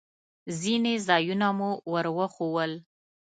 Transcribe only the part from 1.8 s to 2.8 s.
ور وښوول.